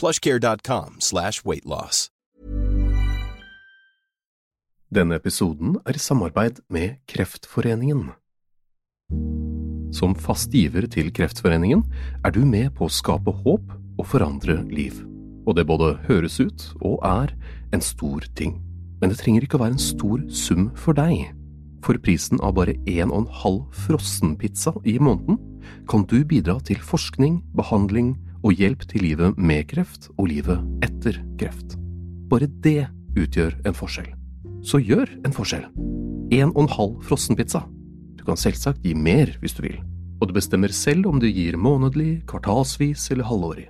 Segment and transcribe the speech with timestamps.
[0.00, 2.08] plushcare.com slash weightloss.
[4.94, 8.12] Denne episoden er i samarbeid med Kreftforeningen.
[9.94, 11.82] Som fast giver til Kreftforeningen
[12.26, 15.00] er du med på å skape håp og forandre liv.
[15.48, 17.32] Og det både høres ut og er
[17.74, 18.60] en stor ting.
[19.00, 21.32] Men det trenger ikke å være en stor sum for deg.
[21.84, 25.40] For prisen av bare en og en halv frossenpizza i måneden
[25.90, 31.16] kan du bidra til forskning, behandling og hjelp til livet med kreft og livet etter
[31.40, 31.78] kreft.
[32.28, 34.10] Bare det utgjør en forskjell.
[34.64, 35.64] Så gjør en forskjell.
[36.34, 37.64] En og en halv frossenpizza.
[38.18, 39.80] Du kan selvsagt gi mer hvis du vil,
[40.20, 43.68] og du bestemmer selv om du gir månedlig, kvartalsvis eller halvårig.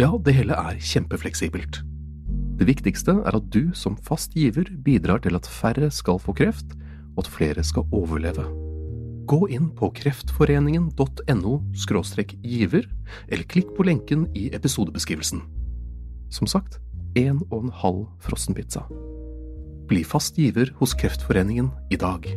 [0.00, 1.80] Ja, det hele er kjempefleksibelt.
[2.56, 6.76] Det viktigste er at du som fast giver bidrar til at færre skal få kreft,
[7.16, 8.65] og at flere skal overleve.
[9.26, 11.52] Gå inn på kreftforeningen.no
[12.42, 12.84] giver,
[13.28, 15.40] eller klikk på lenken i episodebeskrivelsen.
[16.30, 16.78] Som sagt,
[17.18, 18.84] en og en halv frossenpizza.
[19.90, 22.30] Bli fast giver hos Kreftforeningen i dag.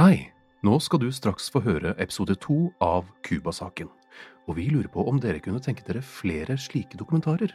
[0.00, 0.32] Hei,
[0.64, 3.92] nå skal du straks få høre episode to av Cuba-saken,
[4.48, 7.52] og vi lurer på om dere kunne tenke dere flere slike dokumentarer.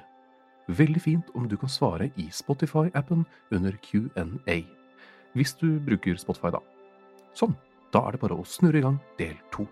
[0.67, 4.61] Veldig fint om du kan svare i Spotify-appen under Q&A,
[5.35, 6.61] hvis du bruker Spotify, da.
[7.35, 7.55] Sånn,
[7.91, 9.65] da er det bare å snurre i gang del to.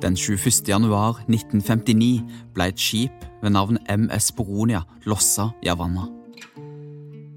[0.00, 0.68] Den 21.
[0.68, 2.22] januar 1959
[2.54, 6.08] ble et skip ved navn MS Boronia lossa i Havanna.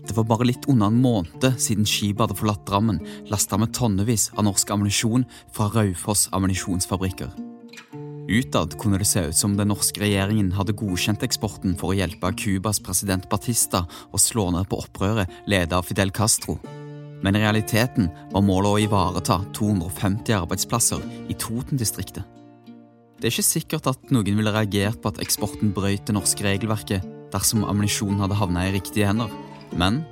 [0.10, 4.32] Det var bare litt under en måned siden skipet hadde forlatt Drammen, lasta med tonnevis
[4.36, 7.49] av norsk ammunisjon fra Raufoss ammunisjonsfabrikker.
[8.30, 12.30] Utad kunne det se ut som den norske regjeringen hadde godkjent eksporten for å hjelpe
[12.38, 16.60] Cubas president Batista å slå ned på opprøret ledet av Fidel Castro.
[17.26, 22.22] Men i realiteten var målet å ivareta 250 arbeidsplasser i Toten-distriktet.
[23.18, 27.10] Det er ikke sikkert at noen ville reagert på at eksporten brøt det norske regelverket
[27.34, 29.34] dersom ammunisjonen hadde havna i riktige hender,
[29.74, 30.04] men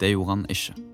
[0.00, 0.87] det gjorde han ikke.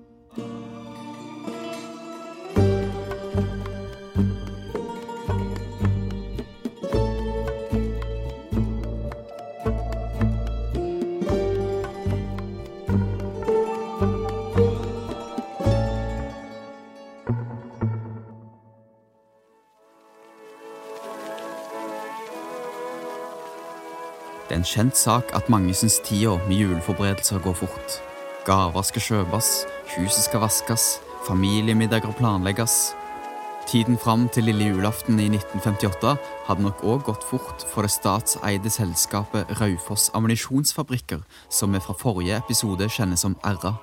[24.55, 27.97] En kjent sak at mange syns tida med juleforberedelser går fort.
[28.47, 29.49] Gaver skal kjøpes,
[29.95, 30.85] huset skal vaskes,
[31.27, 32.93] familiemiddager planlegges.
[33.65, 36.13] Tiden fram til lille julaften i 1958
[36.47, 42.37] hadde nok òg gått fort for det statseide selskapet Raufoss Ammunisjonsfabrikker, som vi fra forrige
[42.43, 43.73] episode kjenner som RA.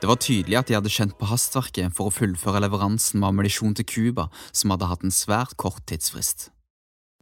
[0.00, 3.76] Det var tydelig at de hadde kjent på hastverket for å fullføre leveransen med ammunisjon
[3.78, 6.48] til Cuba, som hadde hatt en svært kort tidsfrist.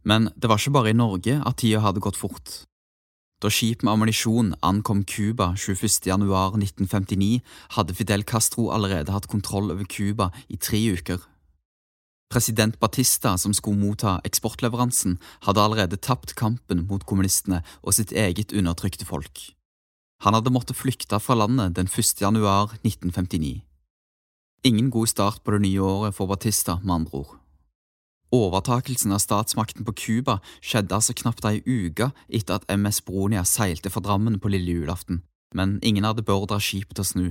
[0.05, 2.63] Men det var ikke bare i Norge at tida hadde gått fort.
[3.39, 6.09] Da skip med ammunisjon ankom Cuba 21.
[6.11, 7.39] januar 1959,
[7.77, 11.23] hadde Fidel Castro allerede hatt kontroll over Cuba i tre uker.
[12.29, 15.17] President Batista, som skulle motta eksportleveransen,
[15.47, 19.55] hadde allerede tapt kampen mot kommunistene og sitt eget undertrykte folk.
[20.27, 22.21] Han hadde måttet flykte fra landet den 1.
[22.21, 23.63] januar 1959.
[24.67, 27.39] Ingen god start på det nye året for Batista, med andre ord.
[28.35, 33.89] Overtakelsen av statsmakten på Cuba skjedde altså knapt ei uke etter at MS Bronia seilte
[33.89, 35.23] fra Drammen på lille julaften,
[35.57, 37.29] men ingen hadde beordra skipet til å snu.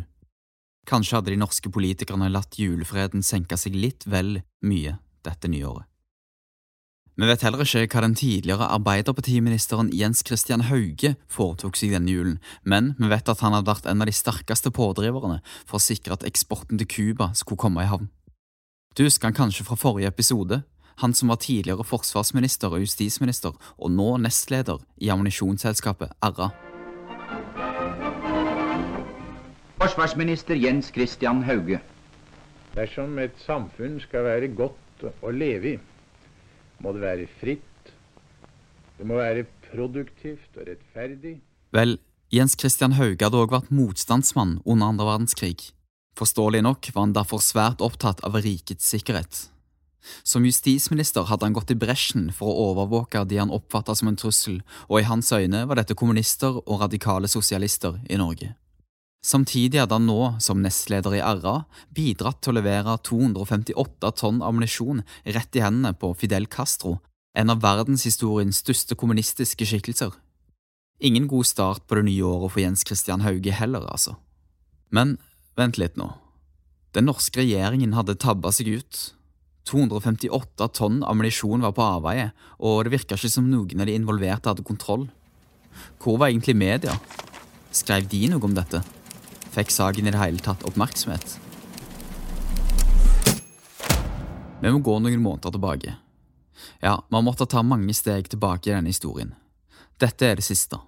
[0.89, 4.97] Kanskje hadde de norske politikerne latt julefreden senke seg litt vel mye
[5.27, 5.85] dette nyåret.
[7.17, 12.35] Vi vet heller ikke hva den tidligere arbeiderpartiministeren Jens Christian Hauge foretok seg denne julen,
[12.61, 16.13] men vi vet at han hadde vært en av de sterkeste pådriverne for å sikre
[16.13, 18.11] at eksporten til Cuba skulle komme i havn.
[18.93, 20.61] Du husker han kanskje fra forrige episode,
[21.01, 26.49] han som var tidligere forsvarsminister og justisminister, og nå nestleder i ammunisjonsselskapet RA.
[29.77, 31.79] Forsvarsminister Jens Christian Hauge.
[32.75, 35.77] Dersom et samfunn skal være godt å leve i,
[36.81, 37.93] må det være fritt,
[38.97, 41.37] det må være produktivt og rettferdig.
[41.73, 41.97] Vel,
[42.33, 45.69] Jens Christian Hauge hadde også vært motstandsmann under andre verdenskrig.
[46.17, 49.45] Forståelig nok var han derfor svært opptatt av rikets sikkerhet.
[50.23, 54.19] Som justisminister hadde han gått i bresjen for å overvåke de han oppfatta som en
[54.19, 58.53] trussel, og i hans øyne var dette kommunister og radikale sosialister i Norge.
[59.25, 61.57] Samtidig hadde han nå, som nestleder i RA,
[61.91, 66.99] bidratt til å levere 258 tonn ammunisjon rett i hendene på Fidel Castro,
[67.37, 70.13] en av verdenshistoriens største kommunistiske skikkelser.
[71.03, 74.15] Ingen god start på det nye året for Jens Christian Hauge heller, altså.
[74.89, 75.17] Men
[75.59, 76.13] vent litt nå.
[76.95, 79.01] Den norske regjeringen hadde tabba seg ut.
[79.67, 82.29] 258 tonn ammunisjon var på avveie,
[82.63, 85.07] og det virka ikke som noen av de involverte hadde kontroll.
[86.01, 86.95] Hvor var egentlig media?
[87.75, 88.81] Skrev de noe om dette?
[89.53, 91.37] Fikk saken i det hele tatt oppmerksomhet?
[94.61, 95.97] Vi må gå noen måneder tilbake.
[96.81, 99.35] Ja, man måtte ta mange steg tilbake i denne historien.
[100.01, 100.79] Dette er det siste.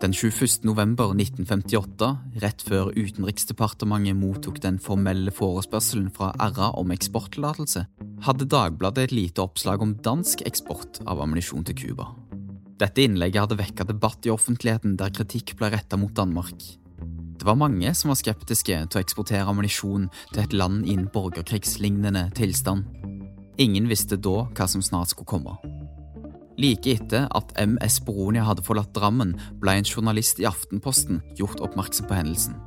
[0.00, 0.64] Den 21.
[0.64, 2.06] november 1958,
[2.40, 7.82] rett før Utenriksdepartementet mottok den formelle forespørselen fra RA om eksporttillatelse,
[8.24, 12.08] hadde Dagbladet et lite oppslag om dansk eksport av ammunisjon til Cuba.
[12.80, 16.64] Dette innlegget hadde vekka debatt i offentligheten der kritikk ble retta mot Danmark.
[17.36, 21.10] Det var mange som var skeptiske til å eksportere ammunisjon til et land i en
[21.12, 22.88] borgerkrigslignende tilstand.
[23.60, 25.60] Ingen visste da hva som snart skulle komme.
[26.60, 32.08] Like etter at MS Boronia hadde forlatt Drammen, ble en journalist i Aftenposten gjort oppmerksom
[32.10, 32.58] på hendelsen.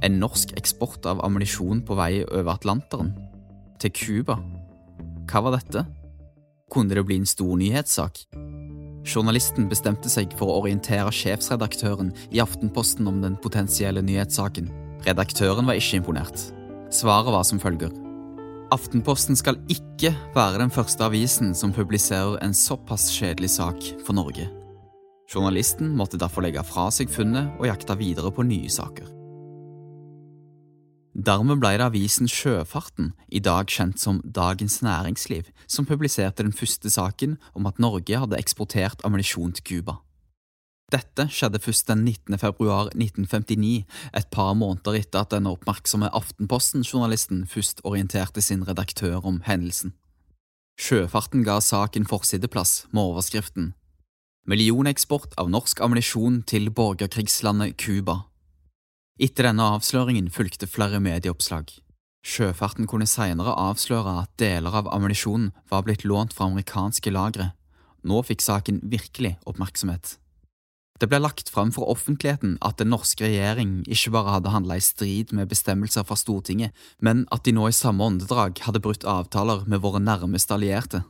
[0.00, 3.12] En norsk eksport av ammunisjon på vei over Atlanteren?
[3.82, 4.38] Til Cuba?
[5.28, 5.84] Hva var dette?
[6.72, 8.24] Kunne det bli en stor nyhetssak?
[9.08, 14.72] Journalisten bestemte seg for å orientere sjefsredaktøren i Aftenposten om den potensielle nyhetssaken.
[15.04, 16.48] Redaktøren var ikke imponert.
[16.88, 17.92] Svaret var som følger.
[18.68, 24.44] Aftenposten skal ikke være den første avisen som publiserer en såpass kjedelig sak for Norge.
[25.32, 29.08] Journalisten måtte derfor legge fra seg funnet og jakte videre på nye saker.
[31.16, 36.92] Dermed ble det avisen Sjøfarten, i dag kjent som Dagens Næringsliv, som publiserte den første
[36.92, 39.96] saken om at Norge hadde eksportert ammunisjon til Cuba.
[40.88, 42.38] Dette skjedde først den 19.
[42.40, 43.84] februar 1959,
[44.16, 49.92] et par måneder etter at denne oppmerksomme Aftenposten-journalisten først orienterte sin redaktør om hendelsen.
[50.80, 53.74] Sjøfarten ga saken forsideplass med overskriften
[54.48, 58.22] Millioneksport av norsk ammunisjon til borgerkrigslandet Cuba.
[59.20, 61.74] Etter denne avsløringen fulgte flere medieoppslag.
[62.24, 67.50] Sjøfarten kunne senere avsløre at deler av ammunisjonen var blitt lånt fra amerikanske lagre.
[68.08, 70.16] Nå fikk saken virkelig oppmerksomhet.
[70.98, 74.82] Det ble lagt fram for offentligheten at den norske regjering ikke bare hadde handla i
[74.82, 79.62] strid med bestemmelser fra Stortinget, men at de nå i samme åndedrag hadde brutt avtaler
[79.70, 81.04] med våre nærmeste allierte.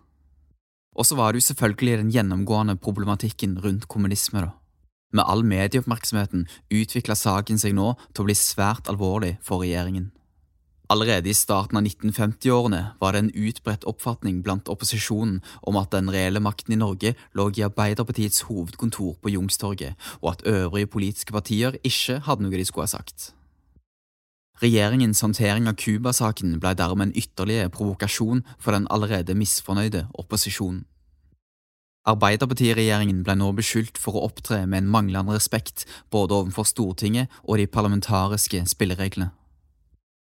[0.98, 4.52] Og så var det jo selvfølgelig den gjennomgående problematikken rundt kommunisme, da.
[5.16, 10.10] Med all medieoppmerksomheten utvikla saken seg nå til å bli svært alvorlig for regjeringen.
[10.88, 16.08] Allerede i starten av 1950-årene var det en utbredt oppfatning blant opposisjonen om at den
[16.08, 21.76] reelle makten i Norge lå i Arbeiderpartiets hovedkontor på Jungstorget, og at øvrige politiske partier
[21.84, 23.34] ikke hadde noe de skulle ha sagt.
[24.62, 30.86] Regjeringens håndtering av Cuba-saken ble dermed en ytterligere provokasjon for den allerede misfornøyde opposisjonen.
[32.08, 37.60] Arbeiderpartiregjeringen ble nå beskyldt for å opptre med en manglende respekt både overfor Stortinget og
[37.60, 39.34] de parlamentariske spillereglene.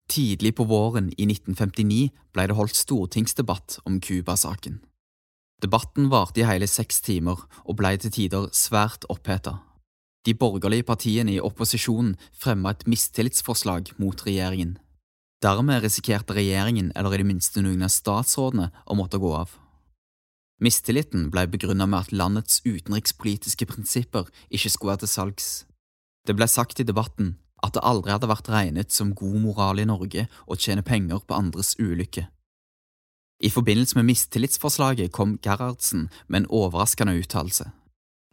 [0.08, 4.80] Tidlig på våren i 1959 ble det holdt stortingsdebatt om Cuba-saken.
[5.62, 9.58] Debatten varte i hele seks timer og ble til tider svært oppheta.
[10.26, 14.78] De borgerlige partiene i opposisjonen fremma et mistillitsforslag mot regjeringen.
[15.44, 19.52] Dermed risikerte regjeringen, eller i det minste noen av statsrådene, å måtte gå av.
[20.64, 25.50] Mistilliten ble begrunnet med at landets utenrikspolitiske prinsipper ikke skulle være til salgs.
[26.26, 27.36] Det ble sagt i debatten
[27.66, 31.38] at det aldri hadde vært regnet som god moral i Norge å tjene penger på
[31.38, 32.28] andres ulykke.
[33.38, 37.70] I forbindelse med mistillitsforslaget kom Gerhardsen med en overraskende uttalelse.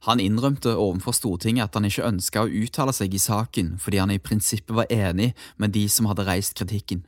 [0.05, 4.13] Han innrømte overfor Stortinget at han ikke ønska å uttale seg i saken fordi han
[4.13, 7.05] i prinsippet var enig med de som hadde reist kritikken.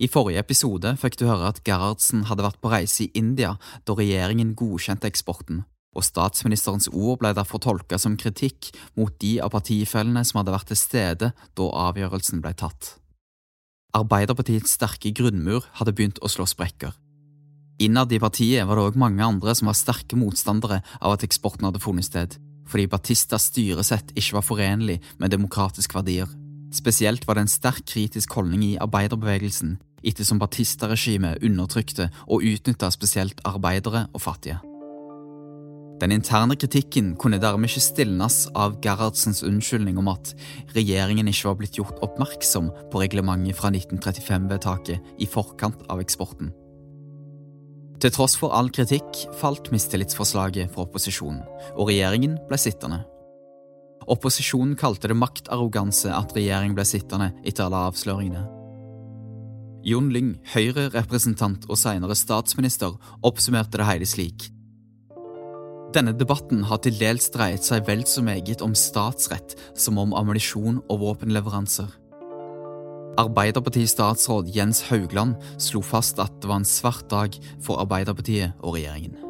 [0.00, 3.54] I forrige episode fikk du høre at Gerhardsen hadde vært på reise i India
[3.88, 5.64] da regjeringen godkjente eksporten,
[5.96, 10.70] og statsministerens ord ble derfor tolka som kritikk mot de av partifellene som hadde vært
[10.70, 12.94] til stede da avgjørelsen ble tatt.
[13.96, 16.94] Arbeiderpartiets sterke grunnmur hadde begynt å slå sprekker.
[17.82, 21.66] Innad i partiet var det òg mange andre som var sterke motstandere av at eksporten
[21.66, 22.36] hadde funnet sted,
[22.70, 26.30] fordi Batistas styresett ikke var forenlig med demokratiske verdier.
[26.70, 33.42] Spesielt var det en sterk kritisk holdning i arbeiderbevegelsen, ettersom Batista-regimet undertrykte og utnytta spesielt
[33.48, 34.60] arbeidere og fattige.
[36.00, 40.32] Den interne kritikken kunne dermed ikke stilnes av Gerhardsens unnskyldning om at
[40.72, 46.54] regjeringen ikke var blitt gjort oppmerksom på reglementet fra 1935-vedtaket i forkant av eksporten.
[48.00, 51.42] Til tross for all kritikk falt mistillitsforslaget fra opposisjonen,
[51.76, 53.02] og regjeringen ble sittende.
[54.10, 58.46] Opposisjonen kalte det maktarroganse at regjeringen ble sittende etter alle avsløringene.
[59.84, 64.48] Jon Lyng, Høyre-representant og senere statsminister, oppsummerte det hele slik.
[65.90, 70.78] Denne debatten har til dels dreiet seg vel så meget om statsrett som om ammunisjon
[70.86, 71.88] og våpenleveranser.
[73.18, 79.29] Arbeiderparti-statsråd Jens Haugland slo fast at det var en svart dag for Arbeiderpartiet og regjeringen.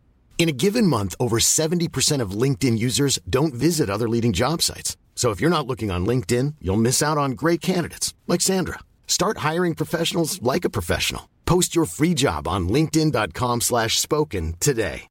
[0.41, 4.97] In a given month, over 70% of LinkedIn users don't visit other leading job sites.
[5.13, 8.79] So if you're not looking on LinkedIn, you'll miss out on great candidates like Sandra.
[9.05, 11.29] Start hiring professionals like a professional.
[11.45, 15.07] Post your free job on linkedin.com/spoken today.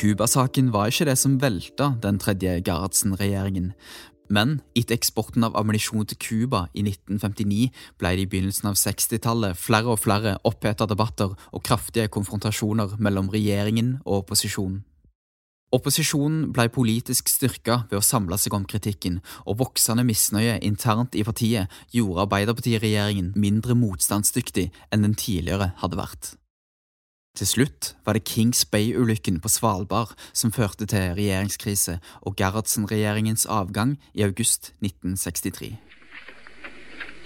[0.00, 3.72] Cuba-saken var ikke det som velta den tredje Gerhardsen-regjeringen,
[4.30, 7.70] men etter eksporten av ammunisjon til Cuba i 1959
[8.00, 13.28] ble det i begynnelsen av 60-tallet flere og flere oppheta debatter og kraftige konfrontasjoner mellom
[13.34, 14.84] regjeringen og opposisjonen.
[15.70, 21.22] Opposisjonen ble politisk styrka ved å samle seg om kritikken, og voksende misnøye internt i
[21.22, 26.32] partiet gjorde Arbeiderpartiregjeringen mindre motstandsdyktig enn den tidligere hadde vært.
[27.34, 33.98] Til slutt var det Kings Bay-ulykken på Svalbard som førte til regjeringskrise og Gerhardsen-regjeringens avgang
[34.14, 35.76] i august 1963.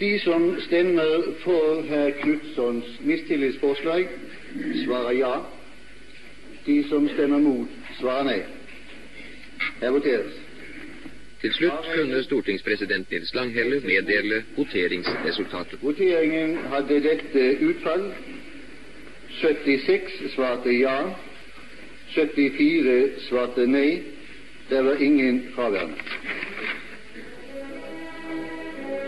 [0.00, 4.08] De som stemmer for herr Knutssons mistillitsforslag,
[4.84, 5.34] svarer ja.
[6.66, 7.68] De som stemmer mot,
[8.00, 8.40] svarer nei.
[9.80, 10.37] Her voteres.
[11.40, 15.78] Til slutt kunne stortingspresident Nils Langhelle meddele voteringsresultatet.
[15.82, 18.11] Voteringen hadde dette utfall.
[19.40, 20.98] 76 svarte ja.
[22.14, 24.02] 74 svarte nei.
[24.68, 25.98] Det var ingen fraværende.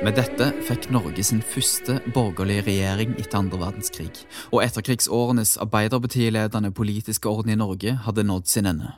[0.04, 4.12] Med dette fikk Norge sin første borgerlige regjering etter andre verdenskrig,
[4.52, 8.92] og etterkrigsårenes arbeiderpartiledende politiske orden i Norge hadde nådd sin ende.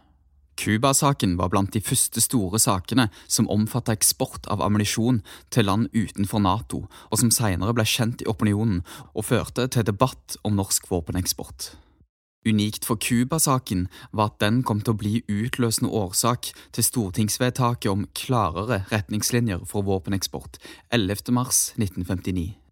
[0.58, 5.20] Cuba-saken var blant de første store sakene som omfattet eksport av ammunisjon
[5.54, 8.82] til land utenfor Nato, og som senere ble kjent i opinionen
[9.14, 11.72] og førte til debatt om norsk våpeneksport.
[12.48, 18.06] Unikt for Cuba-saken var at den kom til å bli utløsende årsak til stortingsvedtaket om
[18.18, 20.58] klarere retningslinjer for våpeneksport
[20.94, 21.34] 11.
[21.34, 22.67] mars 1959.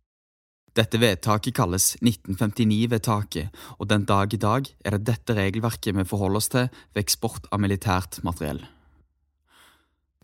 [0.77, 3.49] Dette vedtaket kalles 1959-vedtaket,
[3.81, 7.49] og den dag i dag er det dette regelverket vi forholder oss til ved eksport
[7.49, 8.61] av militært materiell.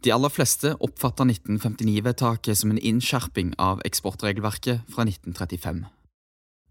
[0.04, 5.84] De aller fleste oppfatter 1959-vedtaket som en innskjerping av eksportregelverket fra 1935.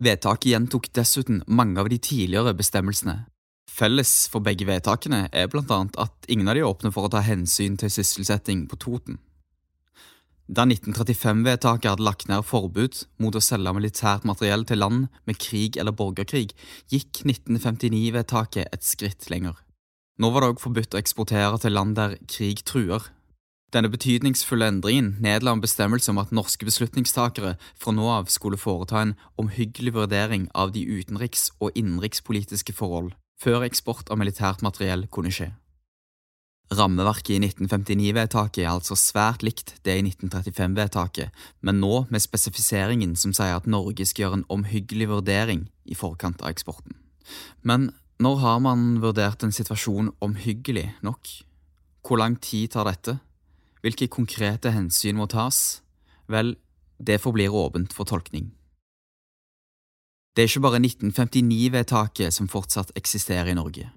[0.01, 3.23] Vedtaket gjentok dessuten mange av de tidligere bestemmelsene.
[3.71, 7.23] Felles for begge vedtakene er blant annet at ingen av de åpner for å ta
[7.23, 9.21] hensyn til sysselsetting på Toten.
[10.51, 15.77] Da 1935-vedtaket hadde lagt ned forbud mot å selge militært materiell til land med krig
[15.79, 16.51] eller borgerkrig,
[16.91, 19.55] gikk 1959-vedtaket et skritt lenger.
[20.20, 23.08] Nå var det òg forbudt å eksportere til land der krig truer.
[23.72, 29.00] Denne betydningsfulle endringen nedla en bestemmelse om at norske beslutningstakere fra nå av skulle foreta
[29.00, 35.31] en omhyggelig vurdering av de utenriks- og innenrikspolitiske forhold før eksport av militært materiell kunne
[35.31, 35.53] skje.
[36.71, 41.33] Rammeverket i 1959-vedtaket er altså svært likt det i 1935-vedtaket,
[41.67, 46.39] men nå med spesifiseringen som sier at Norge skal gjøre en omhyggelig vurdering i forkant
[46.39, 46.95] av eksporten.
[47.67, 47.89] Men
[48.23, 51.27] når har man vurdert en situasjon omhyggelig nok?
[52.07, 53.19] Hvor lang tid tar dette?
[53.83, 55.81] Hvilke konkrete hensyn må tas?
[56.31, 56.55] Vel,
[57.01, 58.53] det forblir åpent for tolkning.
[60.31, 63.89] Det er ikke bare 1959-vedtaket som fortsatt eksisterer i Norge.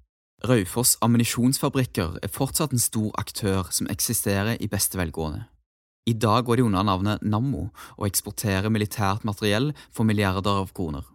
[0.45, 5.47] Raufoss ammunisjonsfabrikker er fortsatt en stor aktør som eksisterer i beste velgående.
[6.05, 11.07] I dag går de under navnet Nammo og eksporterer militært materiell for milliarder av kroner.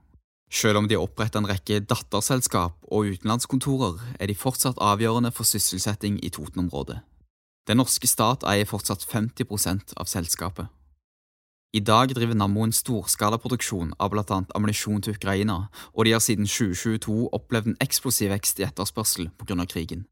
[0.50, 5.46] Selv om de har opprettet en rekke datterselskap og utenlandskontorer, er de fortsatt avgjørende for
[5.46, 6.98] sysselsetting i Toten-området.
[7.70, 10.74] Den norske stat eier fortsatt 50% av selskapet.
[11.70, 16.48] I dag driver Nammo en storskalaproduksjon av annet ammunisjon til Ukraina, og de har siden
[16.50, 20.08] 2022 opplevd en eksplosiv vekst i etterspørsel av krigen.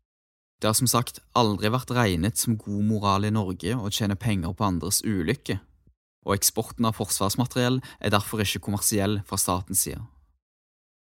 [0.62, 4.54] Det har som sagt aldri vært regnet som god moral i Norge å tjene penger
[4.54, 5.58] på andres ulykke,
[6.30, 10.04] og eksporten av forsvarsmateriell er derfor ikke kommersiell fra statens side.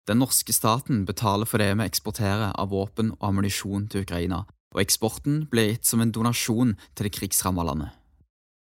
[0.05, 4.45] Den norske staten betaler for det vi eksporterer av våpen og ammunisjon til Ukraina,
[4.77, 8.04] og eksporten ble gitt som en donasjon til det krigsramma landet.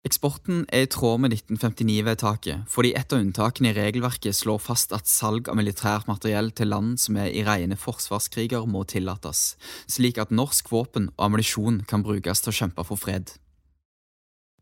[0.07, 5.11] Eksporten er i tråd med 1959-vedtaket, fordi et av unntakene i regelverket slår fast at
[5.11, 9.57] salg av militært materiell til land som er i rene forsvarskriger, må tillates,
[9.91, 13.35] slik at norsk våpen og ammunisjon kan brukes til å kjempe for fred.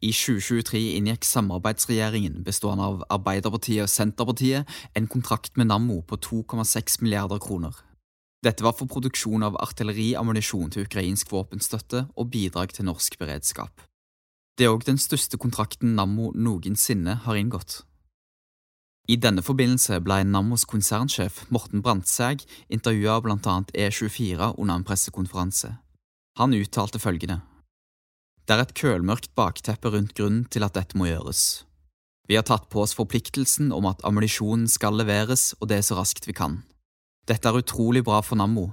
[0.01, 7.03] I 2023 inngikk samarbeidsregjeringen bestående av Arbeiderpartiet og Senterpartiet en kontrakt med Nammo på 2,6
[7.05, 7.77] milliarder kroner.
[8.45, 13.85] Dette var for produksjon av artilleriammunisjon til ukrainsk våpenstøtte og bidrag til norsk beredskap.
[14.57, 17.83] Det er òg den største kontrakten Nammo noensinne har inngått.
[19.07, 25.77] I denne forbindelse ble Nammos konsernsjef Morten Brandtzæg intervjua av annet E24 under en pressekonferanse.
[26.41, 27.43] Han uttalte følgende.
[28.47, 31.67] Det er et kølmørkt bakteppe rundt grunnen til at dette må gjøres.
[32.27, 36.27] Vi har tatt på oss forpliktelsen om at ammunisjonen skal leveres, og det så raskt
[36.27, 36.63] vi kan.
[37.29, 38.71] Dette er utrolig bra for Nammo,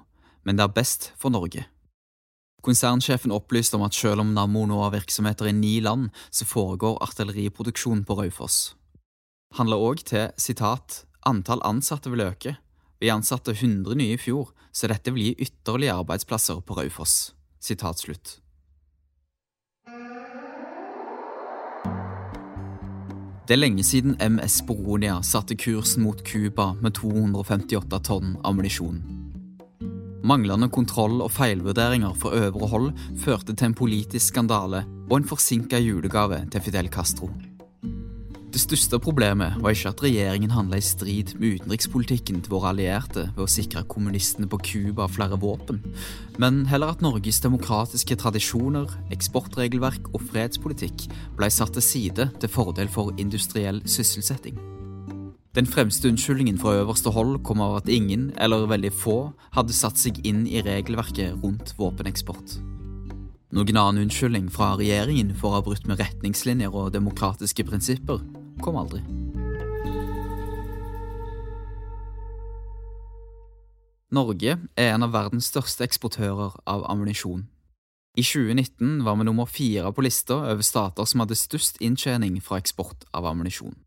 [0.47, 1.67] men det er best for Norge.
[2.63, 7.01] Konsernsjefen opplyste om at selv om Nammo nå har virksomheter i ni land, så foregår
[7.03, 8.75] artilleriproduksjon på Raufoss.
[9.59, 12.55] Han la òg til sitat, antall ansatte vil øke.
[13.03, 17.33] Vi ansatte 100 nye i fjor, så dette vil gi ytterligere arbeidsplasser på Raufoss.
[17.59, 18.39] Sitat slutt.
[23.43, 29.22] Det er lenge siden MS Boronia satte kursen mot Cuba med 258 tonn ammunisjon.
[30.23, 35.81] Manglende kontroll og feilvurderinger for øvre hold førte til en politisk skandale og en forsinka
[35.83, 37.27] julegave til Fidel Castro.
[38.53, 43.23] Det største problemet var ikke at regjeringen handla i strid med utenrikspolitikken til våre allierte
[43.33, 45.81] ved å sikre kommunistene på Cuba flere våpen,
[46.37, 51.07] men heller at Norges demokratiske tradisjoner, eksportregelverk og fredspolitikk
[51.39, 54.61] ble satt til side til fordel for industriell sysselsetting.
[55.53, 59.17] Den fremste unnskyldningen fra øverste hold kom av at ingen, eller veldig få,
[59.53, 62.55] hadde satt seg inn i regelverket rundt våpeneksport.
[63.53, 68.25] Noen annen unnskyldning fra regjeringen for å ha brutt med retningslinjer og demokratiske prinsipper
[68.65, 69.03] kom aldri.
[74.13, 77.45] Norge er en av verdens største eksportører av ammunisjon.
[78.17, 82.57] I 2019 var vi nummer fire på lista over stater som hadde størst inntjening fra
[82.57, 83.77] eksport av ammunisjon.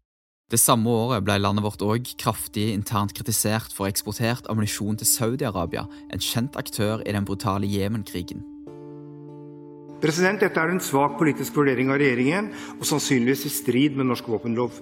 [0.47, 4.95] Det samme året ble landet vårt òg kraftig internt kritisert for å ha eksportert ammunisjon
[5.01, 5.83] til Saudi-Arabia,
[6.15, 8.45] en kjent aktør i den brutale Jemen-krigen.
[9.99, 14.31] President, Dette er en svak politisk vurdering av regjeringen og sannsynligvis i strid med norsk
[14.31, 14.79] våpenlov.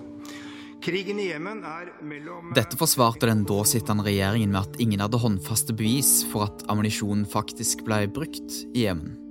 [0.84, 5.22] Krigen i Jemen er mellom Dette forsvarte den da sittende regjeringen med at ingen hadde
[5.22, 9.23] håndfaste bevis for at ammunisjonen faktisk ble brukt i Jemen.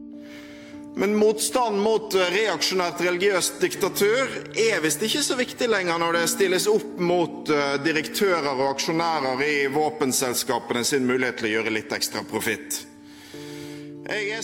[0.96, 6.68] Men motstand mot reaksjonært religiøst diktatur er visst ikke så viktig lenger når det stilles
[6.70, 12.22] opp mot eh, direktører og aksjonærer i våpenselskapene sin mulighet til å gjøre litt ekstra
[12.30, 12.84] profitt.
[14.04, 14.36] I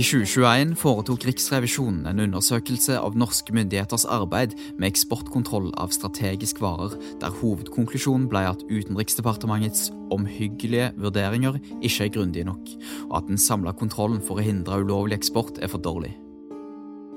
[0.00, 7.34] 2021 foretok Riksrevisjonen en undersøkelse av norske myndigheters arbeid med eksportkontroll av strategisk varer, der
[7.42, 12.72] hovedkonklusjonen ble at Utenriksdepartementets omhyggelige vurderinger ikke er grundige nok,
[13.10, 16.14] og at den samla kontrollen for å hindre ulovlig eksport er for dårlig.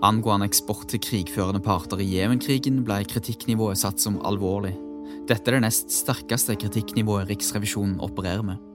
[0.03, 4.75] Angående eksport til krigførende parter i Jemenkrigen ble kritikknivået satt som alvorlig.
[5.31, 8.72] Dette er det nest sterkeste kritikknivået Riksrevisjonen opererer med.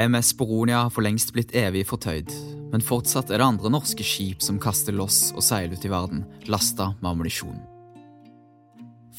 [0.00, 2.30] MS Boronia har for lengst blitt evig fortøyd,
[2.72, 6.22] men fortsatt er det andre norske skip som kaster loss og seiler ut i verden,
[6.48, 7.58] lasta med ammunisjon.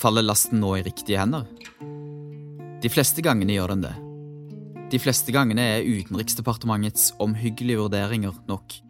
[0.01, 1.45] Faller lasten nå i riktige hender?
[2.81, 3.93] De fleste gangene gjør den det.
[4.89, 8.81] De fleste gangene er Utenriksdepartementets omhyggelige vurderinger nok.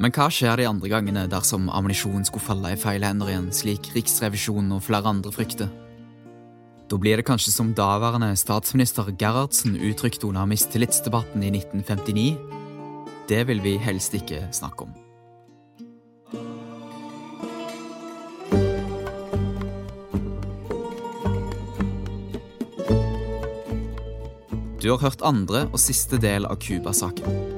[0.00, 3.92] Men hva skjer de andre gangene dersom ammunisjonen skulle falle i feil hender igjen, slik
[3.92, 5.68] Riksrevisjonen og flere andre frykter?
[6.86, 12.36] Da blir det kanskje som daværende statsminister Gerhardsen uttrykte under mistillitsdebatten i 1959.
[13.26, 14.94] Det vil vi helst ikke snakke om.
[24.82, 27.55] Du har hørt andre og siste del av Cuba-saken.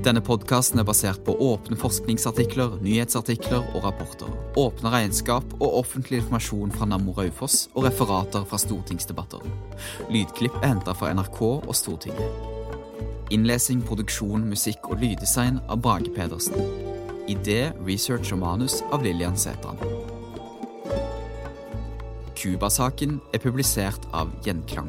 [0.00, 6.72] Denne podkasten er basert på åpne forskningsartikler, nyhetsartikler og rapporter, åpne regnskap og offentlig informasjon
[6.72, 9.44] fra Nammo Raufoss og referater fra stortingsdebatter.
[10.08, 12.48] Lydklipp er henta fra NRK og Stortinget.
[13.30, 16.56] Innlesing, produksjon, musikk og lyddesign av Brage Pedersen.
[17.28, 19.76] Idé, research og manus av Lillian Sætran.
[22.40, 24.88] Cuba-saken er publisert av Gjenklang.